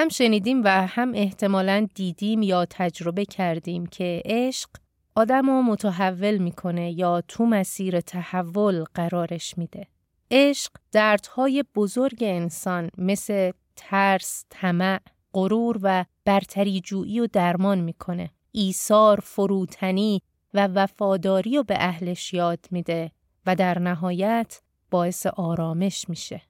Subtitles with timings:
[0.00, 4.70] هم شنیدیم و هم احتمالاً دیدیم یا تجربه کردیم که عشق
[5.14, 9.86] آدم رو متحول می‌کنه یا تو مسیر تحول قرارش میده.
[10.30, 15.00] عشق دردهای بزرگ انسان مثل ترس، طمع،
[15.32, 18.30] غرور و برتری جویی و درمان می‌کنه.
[18.52, 20.22] ایثار، فروتنی
[20.54, 23.10] و وفاداری رو به اهلش یاد میده
[23.46, 24.60] و در نهایت
[24.90, 26.47] باعث آرامش میشه.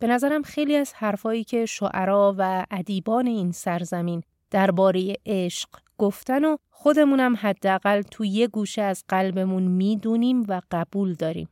[0.00, 6.56] به نظرم خیلی از حرفایی که شعرا و ادیبان این سرزمین درباره عشق گفتن و
[6.70, 11.48] خودمونم حداقل تو یه گوشه از قلبمون می‌دونیم و قبول داریم.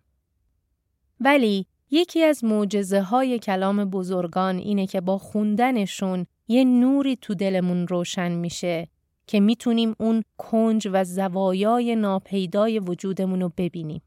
[1.20, 7.88] ولی یکی از معجزه های کلام بزرگان اینه که با خوندنشون یه نوری تو دلمون
[7.88, 8.88] روشن میشه
[9.26, 14.02] که می‌تونیم اون کنج و زوایای ناپیدای وجودمون رو ببینیم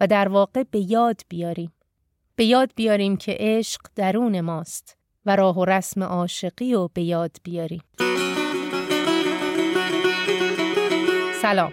[0.00, 1.72] و در واقع به یاد بیاریم.
[2.40, 7.36] به یاد بیاریم که عشق درون ماست و راه و رسم عاشقی رو به یاد
[7.42, 7.82] بیاریم.
[11.42, 11.72] سلام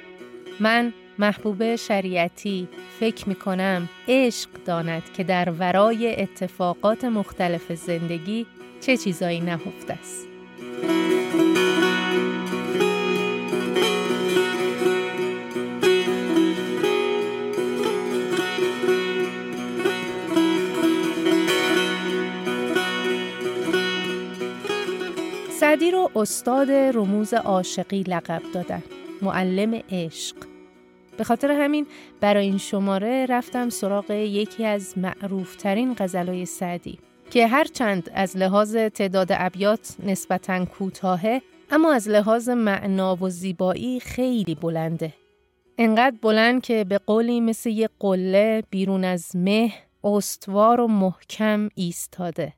[0.60, 2.68] من محبوب شریعتی
[3.00, 8.46] فکر می کنم عشق داند که در ورای اتفاقات مختلف زندگی
[8.82, 10.28] چه چیزایی نهفته است.
[25.88, 28.84] سعدی رو استاد رموز عاشقی لقب دادن
[29.22, 30.36] معلم عشق
[31.18, 31.88] به خاطر همین
[32.22, 37.00] برای این شماره رفتم سراغ یکی از معروفترین غزلای سعدی
[37.32, 44.56] که هرچند از لحاظ تعداد ابیات نسبتاً کوتاهه اما از لحاظ معنا و زیبایی خیلی
[44.56, 45.14] بلنده.
[45.78, 52.57] انقدر بلند که به قولی مثل یه قله بیرون از مه استوار و محکم ایستاده.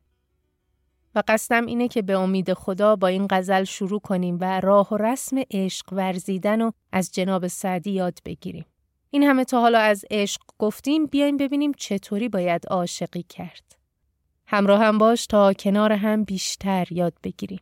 [1.15, 4.97] و قصدم اینه که به امید خدا با این غزل شروع کنیم و راه و
[4.97, 8.65] رسم عشق ورزیدن و از جناب سعدی یاد بگیریم.
[9.09, 13.75] این همه تا حالا از عشق گفتیم بیایم ببینیم چطوری باید عاشقی کرد.
[14.47, 17.59] همراه هم باش تا کنار هم بیشتر یاد بگیریم.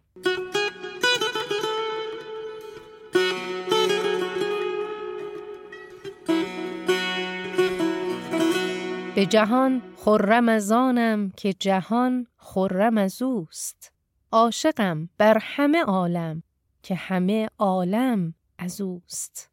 [9.18, 13.92] به جهان خرم از آنم که جهان خرم از اوست.
[14.32, 16.44] عاشقم بر همه عالم
[16.84, 19.52] که همه عالم از اوست.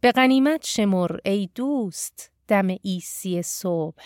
[0.00, 4.04] به غنیمت شمر ای دوست دم ایسی صبح.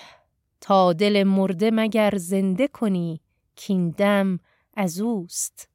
[0.60, 3.20] تا دل مرده مگر زنده کنی
[3.56, 4.38] کین دم
[4.74, 5.68] از اوست.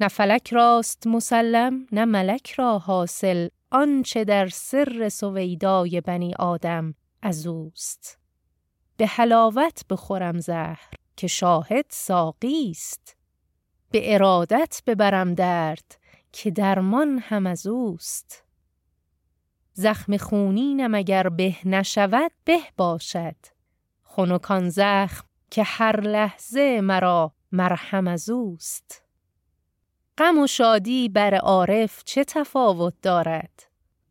[0.00, 7.46] نه فلک راست مسلم نه ملک را حاصل آنچه در سر سویدای بنی آدم از
[7.46, 8.18] اوست.
[8.96, 13.16] به حلاوت بخورم زهر که شاهد ساقی است.
[13.90, 15.98] به ارادت ببرم درد
[16.32, 18.44] که درمان هم از اوست.
[19.72, 23.36] زخم خونینم اگر به نشود به باشد.
[24.02, 29.02] خنکان زخم که هر لحظه مرا مرهم از اوست.
[30.18, 33.62] غم و شادی بر عارف چه تفاوت دارد؟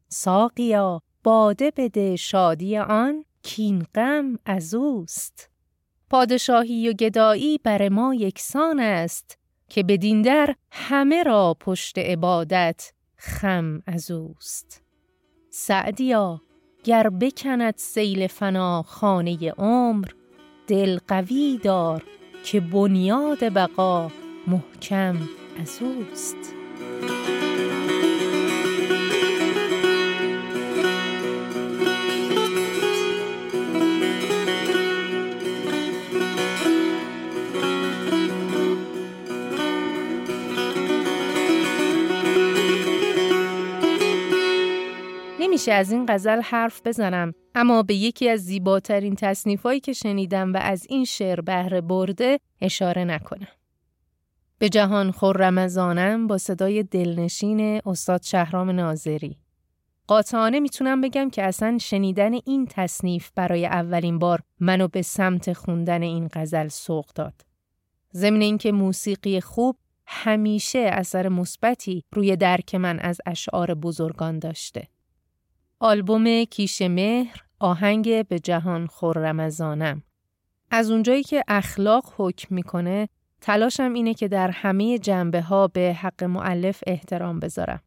[0.09, 5.49] ساقیا باده بده شادی آن کین غم از اوست.
[6.09, 9.37] پادشاهی و گدایی بر ما یکسان است
[9.69, 14.83] که بدین در همه را پشت عبادت خم از اوست.
[15.49, 16.41] سعدیا
[16.83, 20.07] گر بکند سیل فنا خانه عمر
[20.67, 22.03] دل قوی دار
[22.43, 24.11] که بنیاد بقا
[24.47, 25.17] محکم
[25.59, 26.53] از اوست.
[45.51, 50.57] نمیشه از این غزل حرف بزنم اما به یکی از زیباترین تصنیفایی که شنیدم و
[50.57, 53.47] از این شعر بهره برده اشاره نکنم.
[54.59, 59.37] به جهان خرم با صدای دلنشین استاد شهرام ناظری.
[60.07, 66.01] قاطعانه می‌تونم بگم که اصلا شنیدن این تصنیف برای اولین بار منو به سمت خوندن
[66.01, 67.41] این غزل سوق داد.
[68.13, 69.77] ضمن اینکه موسیقی خوب
[70.07, 74.87] همیشه اثر مثبتی روی درک من از اشعار بزرگان داشته.
[75.83, 80.03] آلبوم کیش مهر آهنگ به جهان خرمزانم
[80.71, 83.09] از اونجایی که اخلاق حکم می‌کنه
[83.41, 87.81] تلاشم اینه که در همه جنبه ها به حق معلف احترام بذارم.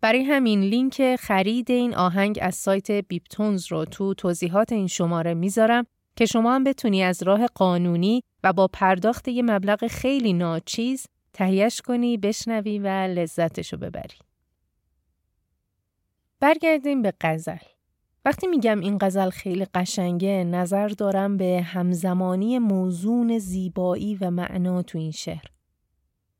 [0.00, 5.86] برای همین لینک خرید این آهنگ از سایت بیپتونز رو تو توضیحات این شماره می‌ذارم
[6.16, 11.80] که شما هم بتونی از راه قانونی و با پرداخت یه مبلغ خیلی ناچیز تهیهش
[11.80, 14.27] کنی بشنوی و لذتشو ببری.
[16.40, 17.56] برگردیم به غزل.
[18.24, 24.98] وقتی میگم این غزل خیلی قشنگه نظر دارم به همزمانی موزون زیبایی و معنا تو
[24.98, 25.44] این شعر.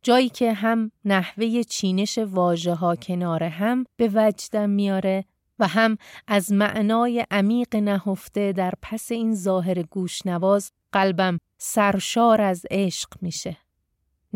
[0.02, 5.24] جایی که هم نحوه چینش واژه ها کنار هم به وجدم میاره
[5.58, 5.96] و هم
[6.26, 13.56] از معنای عمیق نهفته در پس این ظاهر گوشنواز قلبم سرشار از عشق میشه.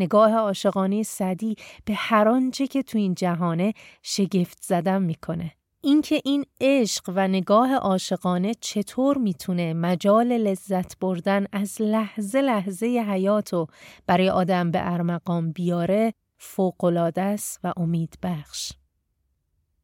[0.03, 1.55] نگاه عاشقانه صدی
[1.85, 5.51] به هر آنچه که تو این جهانه شگفت زدم می‌کنه.
[5.81, 13.67] اینکه این عشق و نگاه عاشقانه چطور می‌تونه مجال لذت بردن از لحظه لحظه حیاتو
[14.07, 18.71] برای آدم به ارمقام بیاره فوقلاده است و امید بخش.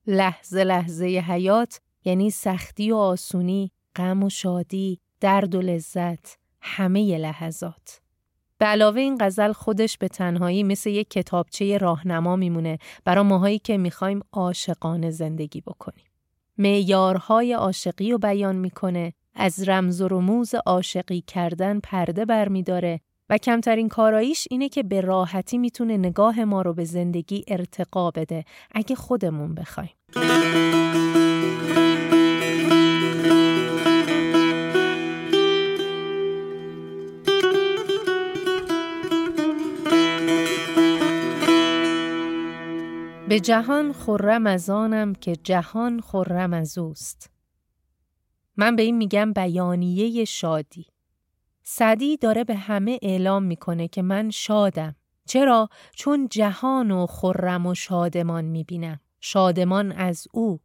[0.07, 8.01] لحظه لحظه حیات یعنی سختی و آسونی، غم و شادی، درد و لذت، همه لحظات.
[8.59, 13.77] به علاوه این غزل خودش به تنهایی مثل یک کتابچه راهنما میمونه برای ماهایی که
[13.77, 16.05] می‌خوایم عاشقانه زندگی بکنیم.
[16.57, 23.89] معیارهای عاشقی رو بیان می‌کنه، از رمز و رموز عاشقی کردن پرده برمیداره و کمترین
[23.89, 29.55] کاراییش اینه که به راحتی می‌تونه نگاه ما رو به زندگی ارتقا بده اگه خودمون
[29.55, 29.89] بخوایم.
[43.29, 47.31] به جهان خرم از آنم که جهان خرم از اوست.
[48.57, 50.85] من به این میگم بیانیه شادی.
[51.63, 54.95] سعدی داره به همه اعلام می‌کنه که من شادم.
[55.25, 58.99] چرا؟ چون جهان و خرم و شادمان می‌بینم.
[59.19, 60.59] شادمان از او.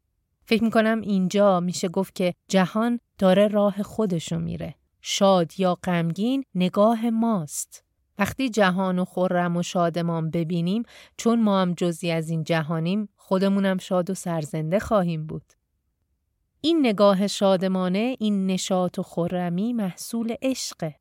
[0.44, 4.74] فکر می‌کنم اینجا میشه گفت که جهان داره راه خودشو میره.
[5.00, 7.83] شاد یا غمگین نگاه ماست.
[8.18, 10.82] وقتی جهان و خرم و شادمان ببینیم
[11.16, 15.52] چون ما هم جزی از این جهانیم خودمونم شاد و سرزنده خواهیم بود.
[16.60, 20.94] این نگاه شادمانه این نشاط و خرمی محصول عشقه.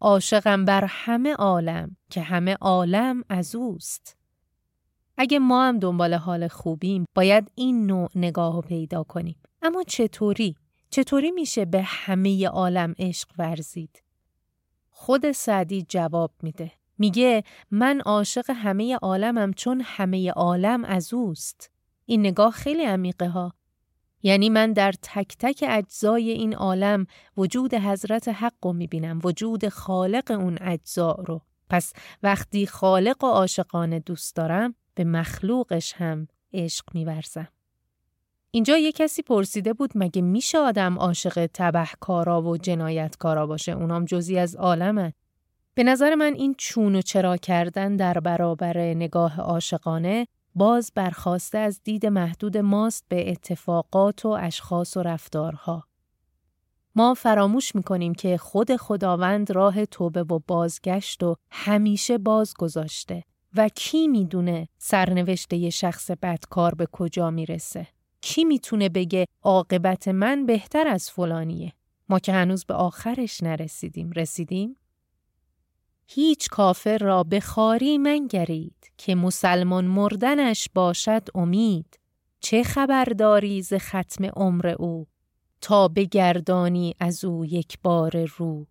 [0.00, 4.16] عاشقم بر همه عالم که همه عالم از اوست.
[5.16, 9.36] اگه ما هم دنبال حال خوبیم باید این نوع نگاه رو پیدا کنیم.
[9.62, 10.54] اما چطوری؟
[10.90, 14.02] چطوری میشه به همه عالم عشق ورزید؟
[15.00, 16.72] خود سعدی جواب میده.
[16.98, 21.70] میگه من عاشق همه عالمم چون همه عالم از اوست.
[22.06, 23.54] این نگاه خیلی عمیقه ها.
[24.22, 27.06] یعنی من در تک تک اجزای این عالم
[27.36, 31.92] وجود حضرت حق رو می‌بینم وجود خالق اون اجزا رو پس
[32.22, 37.48] وقتی خالق و عاشقانه دوست دارم به مخلوقش هم عشق میورزم
[38.50, 44.38] اینجا یه کسی پرسیده بود مگه میشه آدم عاشق تبهکارا و جنایتکارا باشه اونام جزی
[44.38, 45.14] از عالمه
[45.74, 51.80] به نظر من این چون و چرا کردن در برابر نگاه عاشقانه باز برخواسته از
[51.84, 55.84] دید محدود ماست به اتفاقات و اشخاص و رفتارها.
[56.94, 63.22] ما فراموش می‌کنیم که خود خداوند راه توبه و بازگشت و همیشه باز گذاشته
[63.56, 67.86] و کی می‌دونه سرنوشت یه شخص بدکار به کجا می‌رسه؟
[68.20, 71.72] کی می‌تونه بگه عاقبت من بهتر از فلانیه؟
[72.08, 74.76] ما که هنوز به آخرش نرسیدیم رسیدیم؟
[76.06, 81.98] هیچ کافر را به خاری منگرید که مسلمان مردنش باشد امید
[82.40, 85.06] چه خبرداری ز ختم عمر او
[85.60, 88.66] تا بگردانی از او یک بار رو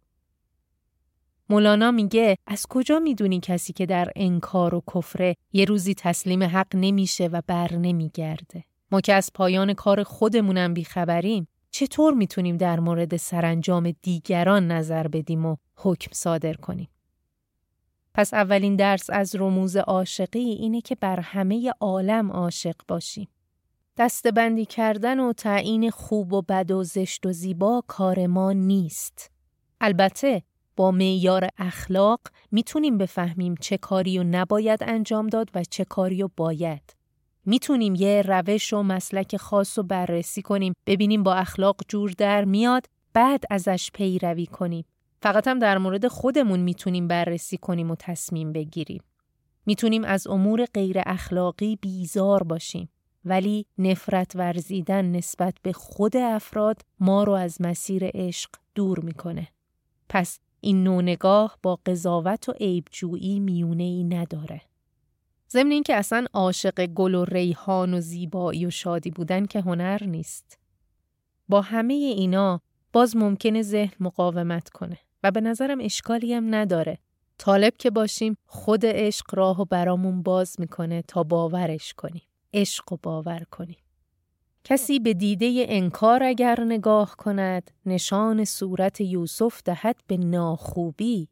[1.50, 6.76] مولانا میگه از کجا می‌دونی کسی که در انکار و کفره یه روزی تسلیم حق
[6.76, 13.18] نمیشه و بر نمیگرده ما که از پایان کار خودمونم بیخبریم چطور می‌تونیم در مورد
[13.18, 16.90] سرانجام دیگران نظر بدیم و حکم صادر کنیم
[18.14, 23.28] پس اولین درس از رموز عاشقی اینه که بر همه عالم عاشق باشیم.
[23.98, 29.32] دستبندی کردن و تعیین خوب و بد و زشت و زیبا کار ما نیست.
[29.82, 30.44] البته
[30.76, 32.20] با معیار اخلاق
[32.52, 36.96] می‌تونیم بفهمیم چه کاری رو نباید انجام داد و چه کاری رو باید.
[37.50, 42.86] می‌تونیم یه روش و مسلک خاص رو بررسی کنیم ببینیم با اخلاق جور در میاد
[43.14, 44.86] بعد ازش پیروی کنیم.
[45.22, 49.04] فقط هم در مورد خودمون می‌تونیم بررسی کنیم و تصمیم بگیریم.
[49.66, 52.90] می‌تونیم از امور غیر اخلاقی بیزار باشیم.
[53.26, 59.48] ولی نفرت ورزیدن نسبت به خود افراد ما رو از مسیر عشق دور می‌کنه.
[60.10, 64.62] پس این نوع نگاه با قضاوت و عیبجویی میونه ای نداره.
[65.52, 70.60] ضمن اینکه اصلا عاشق گل و ریحان و زیبایی و شادی بودن که هنر نیست.
[71.50, 72.62] با همه اینا
[72.94, 74.98] باز ممکنه ذهن مقاومت کنه.
[75.24, 76.98] و به نظرم اشکالی هم نداره.
[77.38, 82.24] طالب که باشیم خود عشق راه و برامون باز می‌کنه تا باورش کنیم.
[82.54, 83.78] عشق و باور کنیم.
[84.64, 91.28] کسی به دیده انکار اگر نگاه کند نشان صورت یوسف دهد به ناخوبی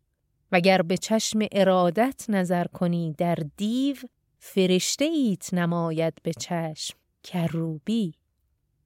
[0.52, 3.96] وگر به چشم ارادت نظر کنی در دیو
[4.40, 8.14] فرشته ایت نماید به چشم کروبی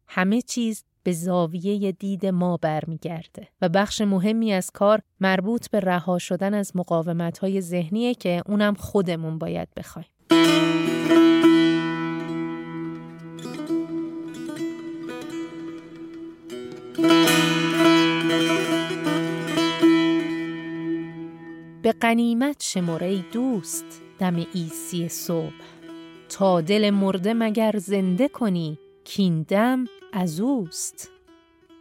[0.07, 6.17] همه چیز به زاویه دید ما برمیگرده و بخش مهمی از کار مربوط به رها
[6.17, 10.07] شدن از مقاومت ذهنیه که اونم خودمون باید بخوایم.
[21.89, 25.53] به قنیمت شماره دوست دم ایسی صبح.
[26.29, 31.11] تا دل مرده مگر زنده کنی کیندم از اوست.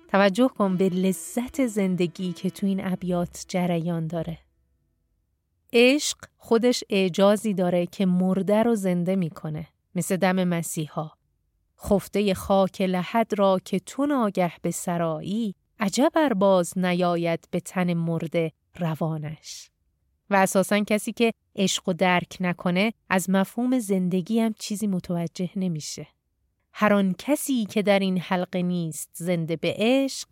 [0.08, 4.38] توجه کن به لذت زندگی که تو این ابیات جریان داره.
[5.72, 11.10] عشق خودش اعجازی داره که مرده رو زنده می‌کنه مثل دم مسیحا.
[11.80, 18.52] خفته خاک لحد را که تو ناگه به سرایی عجب باز نیاید به تن مرده
[18.78, 19.70] روانش.
[20.30, 26.06] و اساسا کسی که عشق و درک نکنه از مفهوم زندگی هم چیزی متوجه نمیشه.
[26.73, 30.28] هر آن کسی که در این حلقه نیست زنده به عشق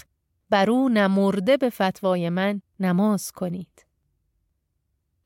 [0.50, 3.86] بر او نمرده به فتوای من نماز کنید.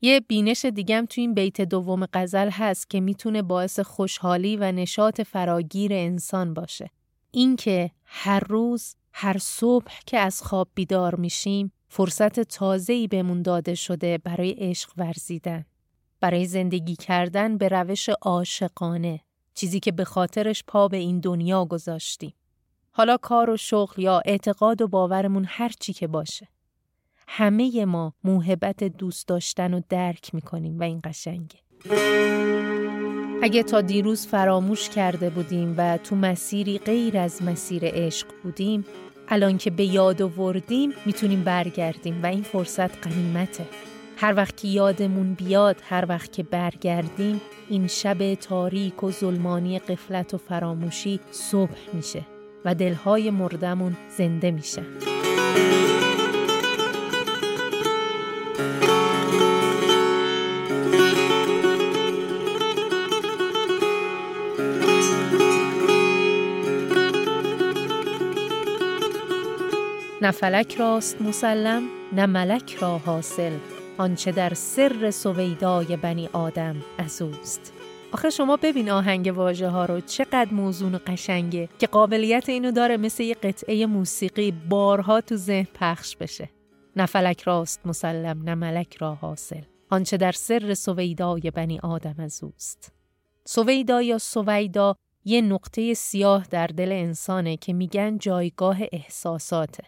[0.01, 5.21] یه بینش دیگم تو این بیت دوم غزل هست که می‌تونه باعث خوشحالی و نشاط
[5.21, 6.91] فراگیر انسان باشه.
[7.31, 14.19] اینکه هر روز هر صبح که از خواب بیدار میشیم فرصت تازه‌ای بهمون داده شده
[14.19, 15.65] برای عشق ورزیدن
[16.21, 19.21] برای زندگی کردن به روش عاشقانه
[19.55, 22.35] چیزی که به خاطرش پا به این دنیا گذاشتیم.
[22.91, 26.49] حالا کار و شغل یا اعتقاد و باورمون هر چی که باشه.
[27.29, 31.59] همه ما موهبت دوست داشتن و درک می‌کنیم و این قشنگه.
[33.43, 38.85] اگه تا دیروز فراموش کرده بودیم و تو مسیری غیر از مسیر عشق بودیم
[39.31, 43.67] الان که به یاد آوردیم می‌تونیم برگردیم و این فرصت قنیمته
[44.17, 50.35] هر وقت که یادمون بیاد هر وقت که برگردیم این شب تاریک و ظلمانی قفلت
[50.35, 52.27] و فراموشی صبح میشه
[52.65, 54.87] و دلهای مردمون زنده میشن
[70.31, 71.83] نه فلک راست مسلم
[72.13, 73.53] نه ملک را حاصل.
[73.99, 77.73] آنچه در سر سویدای بنی آدم از اوست.
[78.13, 82.97] آخه شما ببین آهنگ واژه ها رو چقدر موزون و قشنگه که قابلیت اینو داره
[82.97, 86.51] مثل یه قطعه موسیقی بارها تو ذهن پخش بشه.
[86.97, 89.63] نه فلک راست مسلم نه ملک را حاصل.
[89.91, 92.93] آنچه در سر سویدای بنی آدم از اوست.
[93.45, 99.85] سویدا یا سویدا یه نقطه سیاه در دل انسانه که میگن جایگاه احساساته.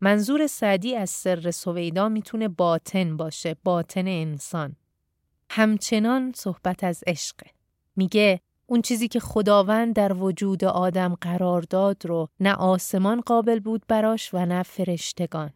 [0.00, 4.76] منظور سعدی از سر سویدا می‌تونه باطن باشه، باطن انسان.
[5.50, 7.50] همچنان صحبت از عشقه.
[7.96, 13.82] میگه اون چیزی که خداوند در وجود آدم قرار داد رو نه آسمان قابل بود
[13.88, 15.50] براش و نه فرشتگان.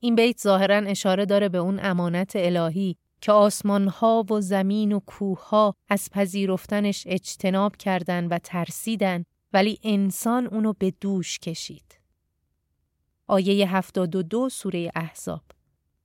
[0.00, 5.74] این بیت ظاهرا اشاره داره به اون امانت الهی که آسمانها و زمین و کوهها
[5.88, 11.95] از پذیرفتنش اجتناب کردن و ترسیدن ولی انسان اونو به دوش کشید.
[13.26, 15.42] آیه 72 سوره احزاب.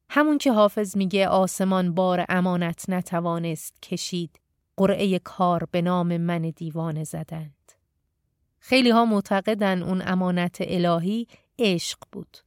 [0.09, 4.39] همون که حافظ میگه آسمان بار امانت نتوانست کشید
[4.77, 7.71] قرعه کار به نام من دیوانه زدند.
[8.59, 11.27] خیلی ها معتقدن اون امانت الهی
[11.59, 12.37] عشق بود.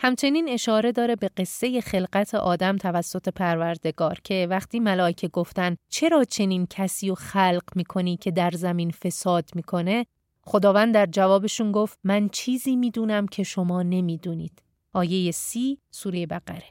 [0.00, 6.66] همچنین اشاره داره به قصه خلقت آدم توسط پروردگار که وقتی ملائکه گفتن چرا چنین
[6.70, 10.06] کسی رو خلق می‌کنی که در زمین فساد می‌کنه؟
[10.48, 14.62] خداوند در جوابشون گفت من چیزی می‌دونم که شما نمی‌دونید.
[14.92, 16.64] آیه سی سوره بقره.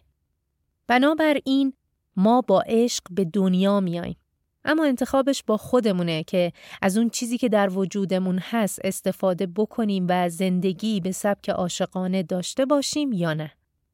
[0.87, 1.73] بنابراین
[2.15, 4.17] ما با عشق به دنیا میاییم.
[4.65, 10.29] اما انتخابش با خودمونه که از اون چیزی که در وجودمون هست استفاده بکنیم و
[10.29, 13.51] زندگی به سبک عاشقانه داشته باشیم یا نه.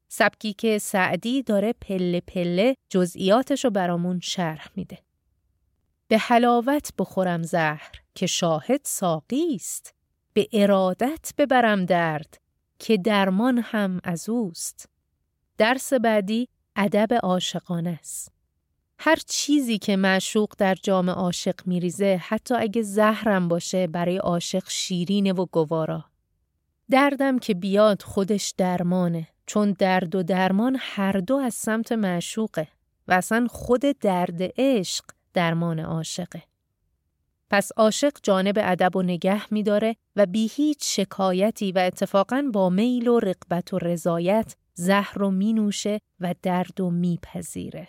[0.08, 4.98] سبکی که سعدی داره پله پله جزئیاتش رو برامون شرح میده.
[6.08, 9.94] به حلاوت بخورم زهر که شاهد ساقی است.
[10.32, 12.38] به ارادت ببرم درد
[12.78, 14.88] که درمان هم از اوست.
[15.58, 18.32] درس بعدی ادب عاشقانه است.
[18.98, 25.32] هر چیزی که معشوق در جام عاشق میریزه حتی اگه زهرم باشه برای عاشق شیرینه
[25.32, 26.04] و گوارا.
[26.90, 32.68] دردم که بیاد خودش درمانه چون درد و درمان هر دو از سمت معشوقه
[33.08, 35.04] و اصلا خود درد عشق
[35.34, 36.42] درمان عاشقه.
[37.50, 43.08] پس عاشق جانب ادب و نگه میداره و بی هیچ شکایتی و اتفاقا با میل
[43.08, 47.88] و رقبت و رضایت زهر رو می نوشه و درد و میپذیره.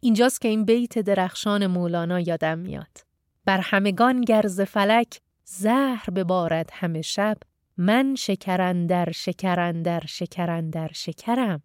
[0.00, 2.98] اینجاست که این بیت درخشان مولانا یادم میاد.
[3.44, 7.36] بر همگان گرز فلک زهر ببارد همه شب
[7.76, 11.62] من شکرندر شکرندر شکرندر شکرم.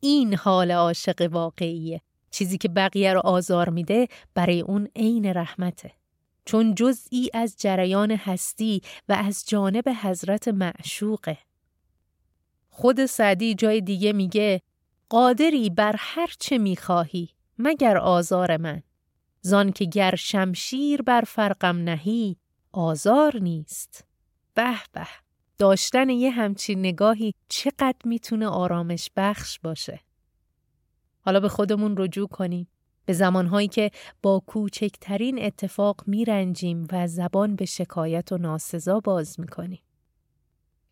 [0.00, 2.00] این حال عاشق واقعیه.
[2.34, 5.92] چیزی که بقیه رو آزار میده برای اون عین رحمته.
[6.44, 11.38] چون جزئی از جریان هستی و از جانب حضرت معشوقه.
[12.68, 14.60] خود سعدی جای دیگه میگه
[15.08, 18.82] قادری بر هر چه می‌خواهی مگر آزار من
[19.40, 22.36] زان که گر شمشیر بر فرقم نهی
[22.72, 24.04] آزار نیست
[24.54, 25.06] به به
[25.58, 30.00] داشتن یه همچین نگاهی چقدر می‌تونه آرامش بخش باشه
[31.24, 32.68] حالا به خودمون رجوع کنیم
[33.06, 33.90] به زمانهایی که
[34.22, 39.82] با کوچکترین اتفاق میرنجیم و زبان به شکایت و ناسزا باز می‌کنیم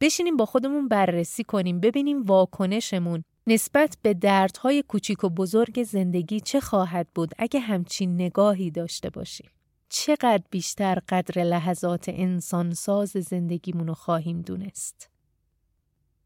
[0.01, 6.61] بشینیم با خودمون بررسی کنیم ببینیم واکنشمون نسبت به دردهای کوچیک و بزرگ زندگی چه
[6.61, 9.51] خواهد بود اگه همچین نگاهی داشته باشیم.
[9.89, 15.11] چقدر بیشتر قدر لحظات انسانساز زندگیمون رو خواهیم دونست.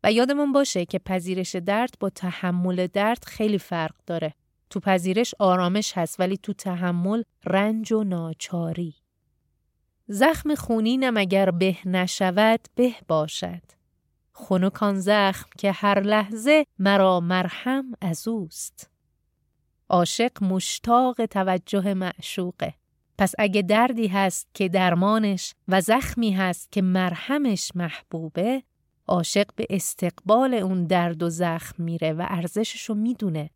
[0.04, 4.34] و یادمون باشه که پذیرش درد با تحمل درد خیلی فرق داره.
[4.70, 8.94] تو پذیرش آرامش هست ولی تو تحمل رنج و ناچاری.
[10.08, 13.62] زخم خونینم اگر به نشود به باشد.
[14.32, 18.90] خنکان زخم که هر لحظه مرا مرهم از اوست.
[19.88, 22.74] عاشق مشتاق توجه معشوقه.
[23.18, 28.62] پس اگه دردی هست که درمانش و زخمی هست که مرهمش محبوبه،
[29.08, 33.50] عاشق به استقبال اون درد و زخم میره و ارزششو می‌دونه.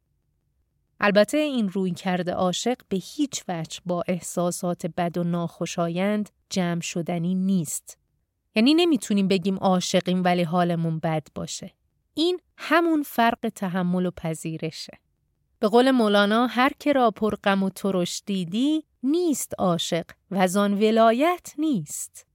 [1.00, 7.34] البته این روی کرده عاشق به هیچ وجه با احساسات بد و ناخوشایند جمع شدنی
[7.34, 7.98] نیست.
[8.54, 11.72] یعنی نمی‌تونیم بگیم عاشقیم ولی حالمون بد باشه.
[12.14, 14.98] این همون فرق تحمل و پذیرشه.
[15.58, 20.74] به قول مولانا هر که را پر غم و ترش دیدی نیست عاشق و زان
[20.74, 22.26] ولایت نیست.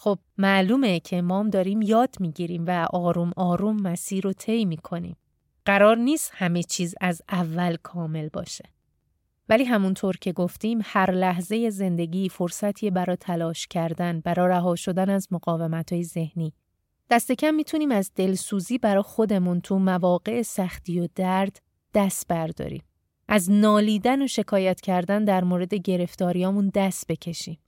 [0.00, 5.16] خب معلومه که امام داریم یاد می‌گیریم و آروم آروم مسیر رو طی می‌کنیم.
[5.64, 8.64] قرار نیست همه چیز از اول کامل باشه.
[9.48, 15.28] ولی همونطور که گفتیم هر لحظه زندگی فرصتی برای تلاش کردن، برای رها شدن از
[15.30, 16.52] مقاومت های ذهنی.
[17.10, 21.62] دست کم می‌تونیم از دلسوزی برای خودمون تو مواقع سختی و درد
[21.94, 22.82] دست برداریم.
[23.28, 27.58] از نالیدن و شکایت کردن در مورد گرفتاریامون دست بکشیم.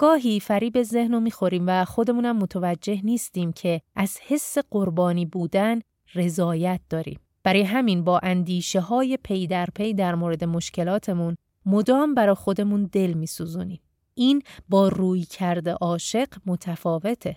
[0.00, 5.80] گاهی فریب ذهن رو می‌خوریم و خودمونم متوجه نیستیم که از حس قربانی بودن
[6.14, 7.20] رضایت داریم.
[7.42, 11.36] برای همین با اندیشه های پی در پی در مورد مشکلاتمون
[11.66, 13.80] مدام برای خودمون دل میسوزونیم.
[14.14, 17.36] این با روی کرده عاشق متفاوته.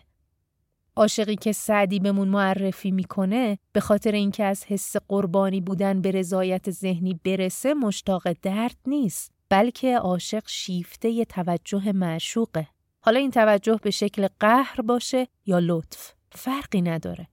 [0.95, 6.71] عاشقی که سعدی بهمون معرفی می‌کنه به خاطر اینکه از حس قربانی بودن به رضایت
[6.71, 12.67] ذهنی برسه مشتاق درد نیست بلکه عاشق شیفته توجه معشوقه.
[13.01, 17.27] حالا این توجه به شکل قهر باشه یا لطف فرقی نداره.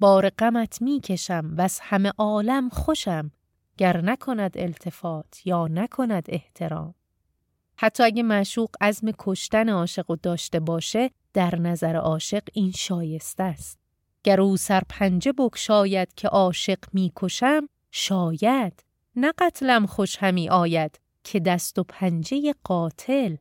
[0.00, 3.30] بار غمت می‌کشم و از همه عالم خوشم
[3.78, 6.94] گر نکند التفات یا نکند احترام.
[7.76, 13.78] حتی اگه معشوق عزم کشتن عاشق و داشته باشه در نظر عاشق این شایسته است.
[14.24, 18.84] گر او سرپنجه بکشاید که عاشق می‌کشم شاید
[19.16, 20.98] نه قتلم خوش همی آید.
[21.24, 23.36] که دست و پنجه قاتل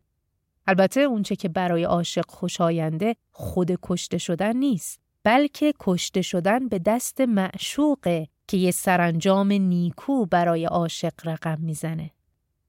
[0.67, 7.21] البته اونچه که برای عاشق خوشاینده خود کشته شدن نیست بلکه کشته شدن به دست
[7.21, 12.11] معشوقه که یه سرانجام نیکو برای عاشق رقم می‌زنه.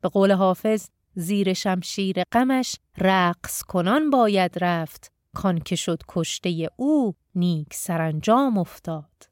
[0.00, 7.14] به قول حافظ زیر شمشیر غمش رقص کنان باید رفت کان که شد کشته او
[7.34, 9.28] نیک سرانجام افتاد.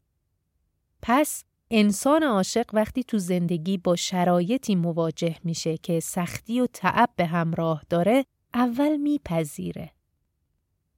[1.03, 7.27] پس انسان عاشق وقتی تو زندگی با شرایطی مواجه میشه که سختی و تعب به
[7.27, 9.91] همراه داره اول میپذیره.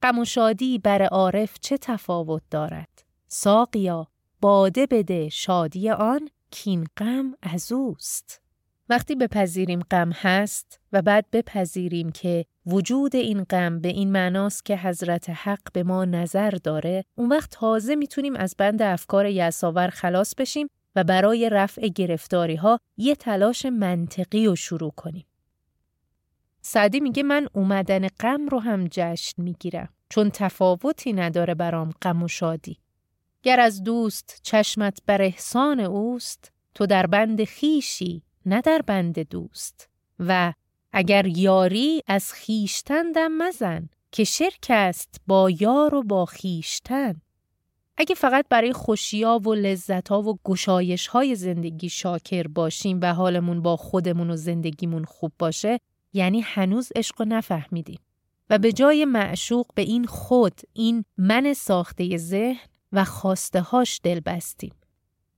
[0.01, 4.07] غم و شادی بر عارف چه تفاوت دارد؟ ساقیا
[4.41, 8.41] باده بده شادی آن کین غم از اوست.
[8.89, 14.77] وقتی بپذیریم غم هست و بعد بپذیریم که وجود این غم به این معناست که
[14.77, 20.35] حضرت حق به ما نظر داره اون وقت تازه می‌تونیم از بند افکار یساور خلاص
[20.35, 25.25] بشیم و برای رفع گرفتاری ها یه تلاش منطقی رو شروع کنیم.
[26.61, 32.27] سعدی میگه من اومدن غم رو هم جشن می‌گیرم چون تفاوتی نداره برام غم و
[32.27, 32.77] شادی.
[33.43, 39.89] گر از دوست چشمت بر احسان اوست تو در بند خیشی نه در بند دوست
[40.19, 40.53] و
[40.93, 47.21] اگر یاری از خیشتن دم مزن که شرک است با یار و با خیشتن
[47.97, 53.77] اگه فقط برای خوشیا و لذتا و گشایش های زندگی شاکر باشیم و حالمون با
[53.77, 55.79] خودمون و زندگیمون خوب باشه
[56.13, 57.99] یعنی هنوز عشق و نفهمیدیم.
[58.49, 64.19] و به جای معشوق به این خود این من ساخته ذهن و خواسته هاش دل
[64.19, 64.73] بستیم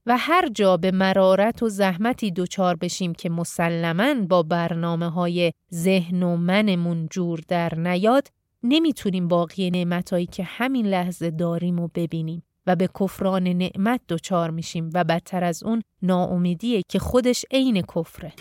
[0.06, 6.22] و هر جا به مرارت و زحمتی دوچار بشیم که مسلما با برنامه های ذهن
[6.22, 8.28] و منمون جور در نیاد
[8.62, 14.90] نمی‌تونیم باقی نعمتهایی که همین لحظه داریم و ببینیم و به کفران نعمت دچار میشیم
[14.94, 18.32] و بدتر از اون ناامیدیه که خودش عین کفره.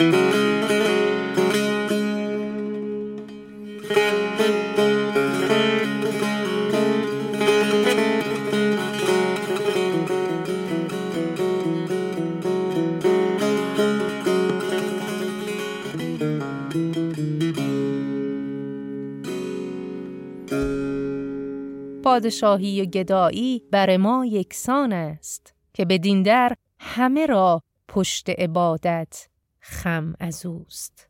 [22.15, 29.27] پادشاهی و گدایی بر ما یکسان است که بدین در همه را پشت عبادت
[29.59, 31.09] خم از اوست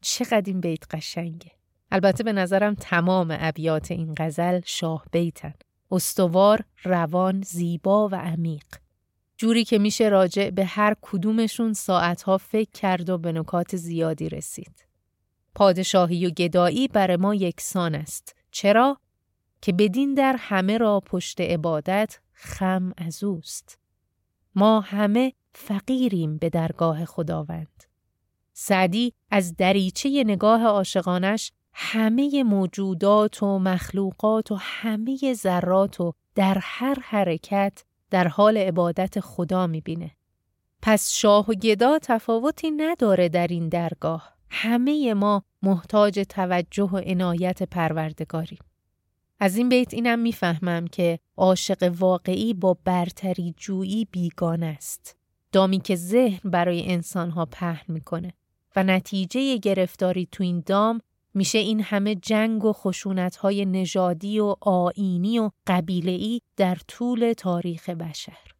[0.00, 1.50] چقدر این بیت قشنگه
[1.90, 5.54] البته به نظرم تمام ابیات این غزل شاه بیتن
[5.90, 8.66] استوار، روان، زیبا و عمیق
[9.36, 14.86] جوری که میشه راجع به هر کدومشون ساعتها فکر کرد و به نکات زیادی رسید.
[15.54, 18.36] پادشاهی و گدایی بر ما یکسان است.
[18.50, 18.98] چرا؟
[19.66, 23.78] که بدین در همه را پشت عبادت خم از اوست.
[24.54, 27.84] ما همه فقیریم به درگاه خداوند.
[28.52, 36.96] سعدی از دریچه نگاه عاشقانش همه موجودات و مخلوقات و همه ذرات و در هر
[37.02, 40.10] حرکت در حال عبادت خدا می‌بینه.
[40.82, 44.36] پس شاه و گدا تفاوتی نداره در این درگاه.
[44.50, 48.65] همه ما محتاج توجه و عنایت پروردگاریم.
[49.40, 55.16] از این بیت اینم می‌فهمم که عاشق واقعی با برتری جویی بیگان است.
[55.52, 58.32] دامی که ذهن برای انسانها پهن می‌کنه
[58.76, 61.00] و نتیجه گرفتاری تو این دام
[61.34, 68.55] میشه این همه جنگ و خشونتهای نژادی و آینی و قبیله‌ای در طول تاریخ بشر.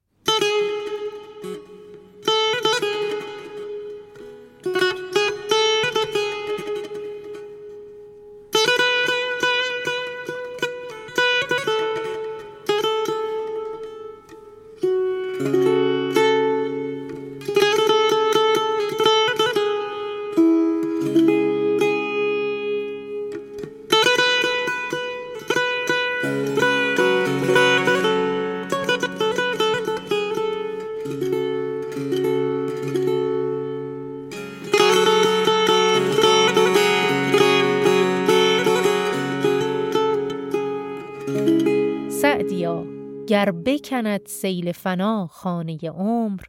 [43.66, 46.42] بکند سیل فنا خانه عمر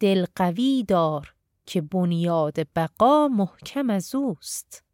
[0.00, 1.34] دل قوی دار
[1.66, 4.84] که بنیاد بقا محکم از اوست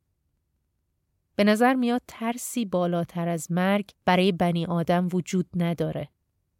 [1.36, 6.08] به نظر میاد ترسی بالاتر از مرگ برای بنی آدم وجود نداره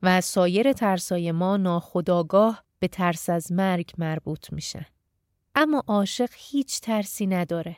[0.03, 4.87] و سایر ترسای ما ناخداگاه به ترس از مرگ مربوط میشه.
[5.55, 7.77] اما عاشق هیچ ترسی نداره.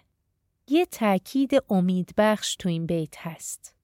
[0.68, 3.78] یه تأکید امیدبخش تو این بیت هست.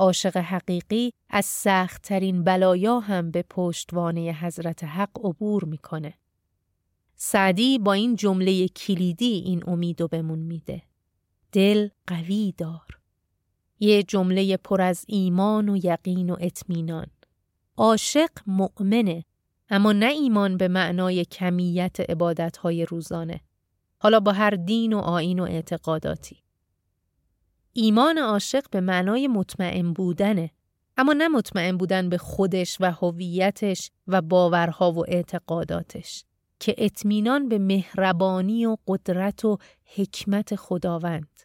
[0.00, 6.14] عاشق حقیقی از سختترین بلایا هم به پشتوانه حضرت حق عبور می‌کنه.
[7.16, 10.82] سعدی با این جمله کلیدی این امیدو بهمون میده.
[11.52, 13.00] دل قوی دار.
[13.80, 17.06] یه جمله پر از ایمان و یقین و اطمینان.
[17.76, 19.24] عاشق مؤمنه
[19.70, 23.40] اما نه ایمان به معنای کمیت عبادتهای روزانه.
[23.98, 26.42] حالا با هر دین و آین و اعتقاداتی.
[27.72, 30.50] ایمان عاشق به معنای مطمئن بودنه.
[30.96, 36.24] اما نه مطمئن بودن به خودش و هویتش و باورها و اعتقاداتش
[36.60, 39.58] که اطمینان به مهربانی و قدرت و
[39.96, 41.40] حکمت خداوند.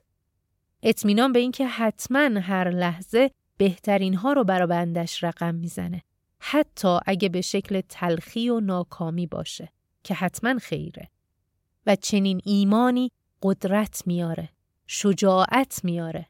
[0.83, 6.01] اطمینان به اینکه حتما هر لحظه بهترین ها رو برا بندش رقم می‌زنه.
[6.39, 9.69] حتی اگه به شکل تلخی و ناکامی باشه
[10.03, 11.09] که حتما خیره.
[11.85, 13.11] و چنین ایمانی
[13.43, 14.49] قدرت میاره.
[14.87, 16.27] شجاعت میاره.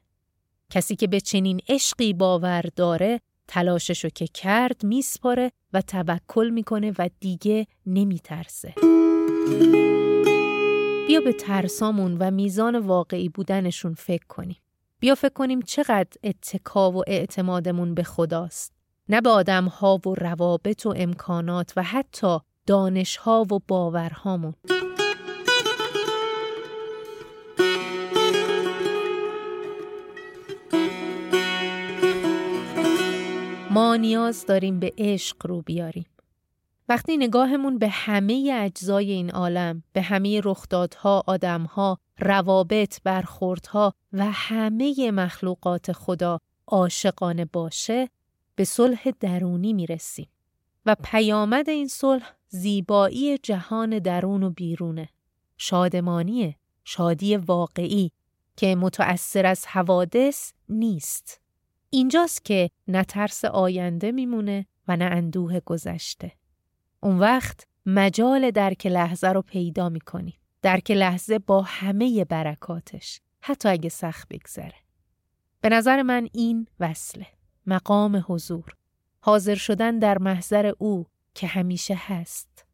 [0.70, 7.10] کسی که به چنین عشقی باور داره تلاششو که کرد میسپاره و توکل می‌کنه و
[7.20, 8.74] دیگه نمیترسه.
[11.06, 14.56] بیا به ترسامون و میزان واقعی بودنشون فکر کنیم.
[15.00, 18.72] بیا فکر کنیم چقدر اتکا و اعتمادمون به خداست.
[19.08, 24.54] نه به آدم ها و روابط و امکانات و حتی دانش ها و باورهامون.
[33.96, 36.06] نیاز داریم به عشق رو بیاریم.
[36.88, 45.10] وقتی نگاهمون به همه اجزای این عالم، به همه رخدادها، آدمها، روابط، برخوردها و همه
[45.10, 48.08] مخلوقات خدا عاشقانه باشه،
[48.54, 50.28] به صلح درونی می‌رسیم.
[50.86, 55.08] و پیامد این صلح زیبایی جهان درون و بیرونه.
[55.56, 58.12] شادمانیه، شادی واقعی
[58.56, 61.40] که متأثر از حوادث نیست.
[61.90, 66.32] اینجاست که نه ترس آینده میمونه و نه اندوه گذشته.
[67.00, 70.38] اون وقت مجال درک لحظه رو پیدا می‌کنیم.
[70.62, 73.20] درک لحظه با همه برکاتش.
[73.40, 74.74] حتی اگه سخت بگذره.
[75.60, 77.26] به نظر من این وصله.
[77.66, 78.74] مقام حضور.
[79.20, 82.66] حاضر شدن در محضر او که همیشه هست.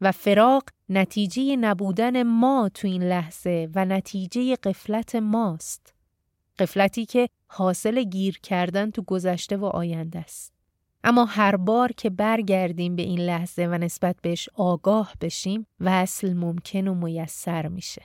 [0.00, 5.94] و فراق نتیجه نبودن ما تو این لحظه و نتیجه قفلت ماست.
[6.58, 10.52] قفلتی که حاصل گیر کردن تو گذشته و آینده است.
[11.04, 16.88] اما هر بار که برگردیم به این لحظه و نسبت بهش آگاه بشیم وصل ممکن
[16.88, 18.02] و میسر میشه.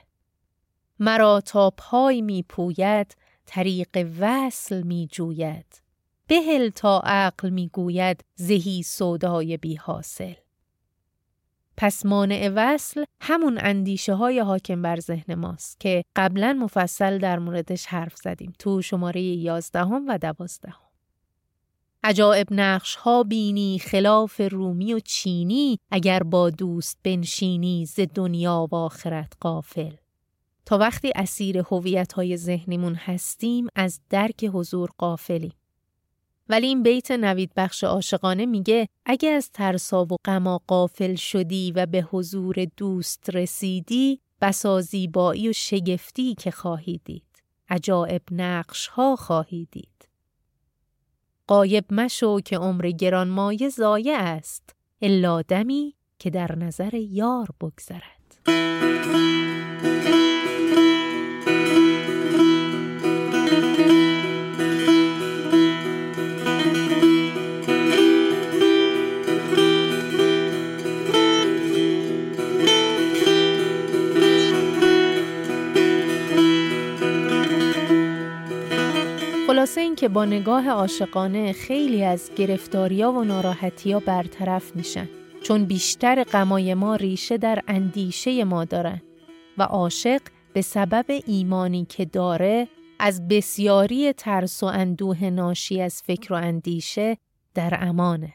[0.98, 5.82] مرا تا پای می پوید طریق وصل می جوید.
[6.26, 10.34] بهل تا عقل می گوید زهی سودای بی حاصل.
[11.76, 17.86] پس مانع وصل همون اندیشه های حاکم بر ذهن ماست که قبلا مفصل در موردش
[17.86, 20.86] حرف زدیم تو شماره یازدهم و دوازدهم.
[22.04, 28.74] عجائب نقش ها بینی خلاف رومی و چینی اگر با دوست بنشینی ز دنیا و
[28.74, 29.92] آخرت قافل
[30.66, 35.52] تا وقتی اسیر هویت های ذهنیمون هستیم از درک حضور قافلیم
[36.48, 41.86] ولی این بیت نوید بخش عاشقانه میگه اگه از ترسا و غما قافل شدی و
[41.86, 47.22] به حضور دوست رسیدی بسا زیبایی و شگفتی که خواهی دید
[47.68, 50.08] عجائب نقش ها خواهی دید
[51.46, 58.16] قایب مشو که عمر گرانمایه زایه است الا دمی که در نظر یار بگذرد.
[79.66, 85.08] خلاصه این که با نگاه عاشقانه خیلی از گرفتاریا و ناراحتیا برطرف میشن.
[85.42, 89.02] چون بیشتر غمای ما ریشه در اندیشه ما دارن.
[89.58, 90.20] و عاشق
[90.52, 97.16] به سبب ایمانی که داره از بسیاری ترس و اندوه ناشی از فکر و اندیشه
[97.54, 98.34] در امانه.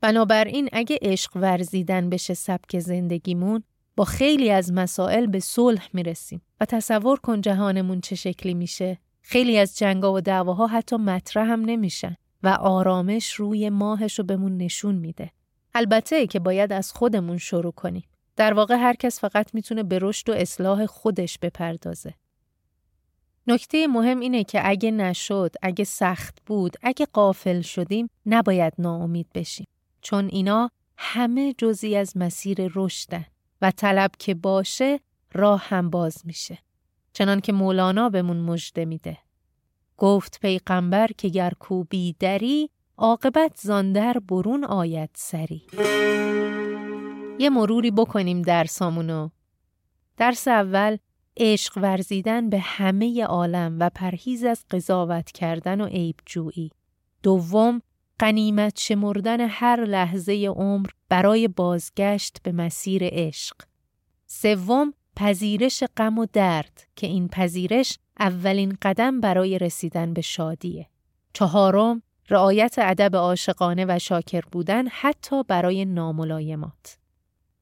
[0.00, 3.62] بنابراین اگه عشق ورزیدن بشه سبک زندگیمون
[3.96, 6.42] با خیلی از مسائل به صلح می‌رسیم.
[6.60, 8.98] و تصور کن جهانمون چه شکلی میشه.
[9.30, 14.56] خیلی از جنگا و دعواها حتی مطرح هم نمیشن و آرامش روی ماهش رو بهمون
[14.56, 15.30] نشون میده.
[15.74, 18.04] البته که باید از خودمون شروع کنیم.
[18.36, 22.14] در واقع هر کس فقط می‌تونه به رشد و اصلاح خودش بپردازه.
[23.46, 29.66] نکته مهم اینه که اگه نشد، اگه سخت بود، اگه قافل شدیم، نباید ناامید بشیم.
[30.02, 33.24] چون اینا همه جزی از مسیر رشدن
[33.62, 35.00] و طلب که باشه
[35.32, 36.58] راه هم باز میشه.
[37.18, 39.18] چنان که مولانا بهمون مژده میده.
[39.96, 45.62] گفت پیغمبر که گر کوبی دری عاقبت زاندر برون آید سری.
[47.38, 49.28] یه مروری بکنیم درسامونو.
[50.16, 50.96] درس اول
[51.36, 56.70] عشق ورزیدن به همه عالم و پرهیز از قضاوت کردن و عیب جویی.
[57.22, 57.82] دوم
[58.18, 63.56] قنیمت شمردن هر لحظه عمر برای بازگشت به مسیر عشق.
[64.26, 70.88] سوم پذیرش غم و درد که این پذیرش اولین قدم برای رسیدن به شادیه.
[71.32, 76.98] چهارم رعایت ادب عاشقانه و شاکر بودن حتی برای ناملایمات.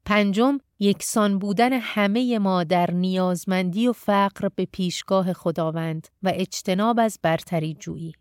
[0.04, 7.18] پنجم یکسان بودن همه ما در نیازمندی و فقر به پیشگاه خداوند و اجتناب از
[7.22, 8.12] برتری جویی.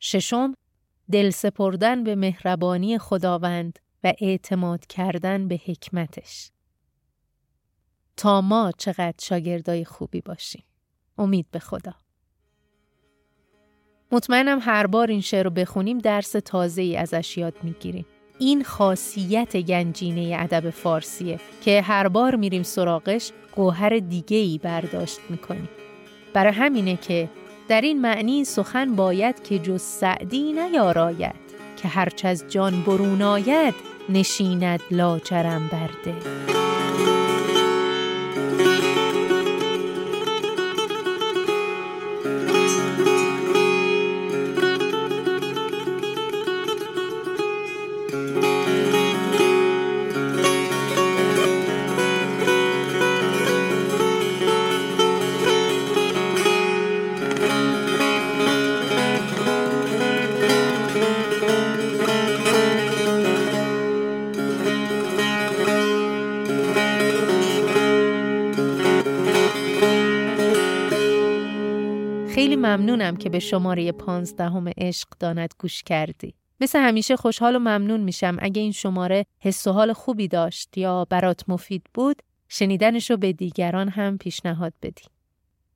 [0.00, 0.54] ششم
[1.12, 6.50] دل سپردن به مهربانی خداوند و اعتماد کردن به حکمتش.
[8.20, 10.64] تا ما چقدر شاگردای خوبی باشیم.
[11.18, 11.92] امید به خدا.
[14.12, 18.06] مطمئنم هر بار این شعر رو بخونیم درس تازه ای ازش یاد می‌گیریم.
[18.38, 25.68] این خاصیت گنجینه ادب فارسیه که هر بار میریم سراغش گوهر دیگه ای برداشت می‌کنیم.
[26.34, 27.30] برای همینه که
[27.68, 31.34] در این معنی سخن باید که جز سعدی نیاراید
[31.76, 33.74] که هرچ از جان برون آید
[34.08, 36.14] نشیند لاجرم برده
[73.00, 76.34] ممنونم که به شماره پانزدهم عشق داند گوش کردی.
[76.60, 81.04] مثل همیشه خوشحال و ممنون میشم اگه این شماره حس و حال خوبی داشت یا
[81.10, 85.04] برات مفید بود شنیدنش رو به دیگران هم پیشنهاد بدی.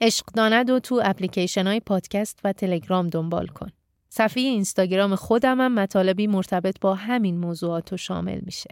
[0.00, 3.70] عشق داند و تو اپلیکیشن های پادکست و تلگرام دنبال کن.
[4.08, 8.70] صفحه اینستاگرام خودم هم مطالبی مرتبط با همین موضوعات رو شامل میشه.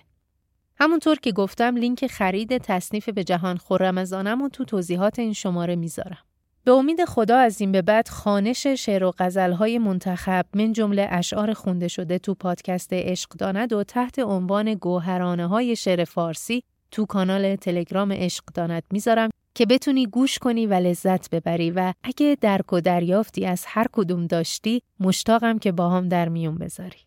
[0.76, 6.24] همونطور که گفتم لینک خرید تصنیف به جهان خورمزانم و تو توضیحات این شماره می‌ذارم.
[6.64, 11.53] به امید خدا از این به بعد خانش شعر و غزلهای منتخب من جمله اشعار
[11.53, 17.57] خونده شده تو پادکست عشق داند و تحت عنوان گوهرانه های شعر فارسی تو کانال
[17.57, 22.81] تلگرام عشق داند می‌ذارم که بتونی گوش کنی و لذت ببری و اگه درک و
[22.81, 26.98] دریافتی از هر کدوم داشتی مشتاقم که با هم در میون بذاری.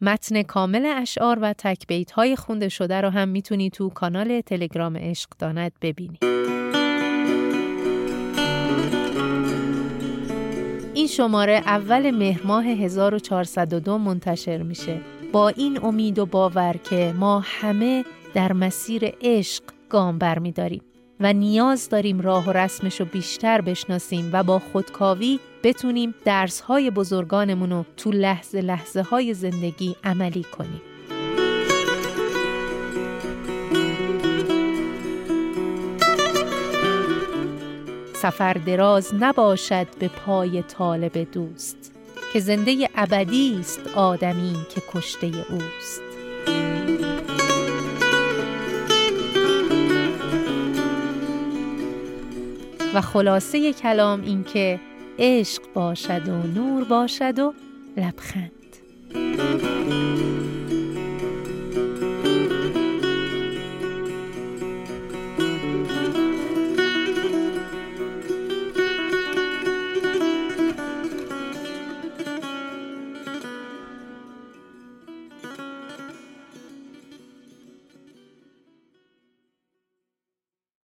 [0.00, 5.30] متن کامل اشعار و تکبیت های خونده شده رو هم می‌تونی تو کانال تلگرام عشق
[5.38, 6.18] داند ببینی.
[10.94, 15.00] این شماره اول مهر ماه 1402 منتشر میشه
[15.32, 20.82] با این امید و باور که ما همه در مسیر عشق گام برمیداریم
[21.20, 27.70] و نیاز داریم راه و رسمش رو بیشتر بشناسیم و با خودکاوی بتونیم درسهای بزرگانمون
[27.70, 30.91] رو تو لحظه لحظه های زندگی عملی کنیم.
[38.22, 41.92] سفر دراز نباشد به پای طالب دوست
[42.32, 46.02] که زنده ابدی است آدمی که کشته اوست.
[52.94, 54.80] و خلاصه کلام این که
[55.18, 57.54] عشق باشد و نور باشد و
[57.96, 58.52] لبخند.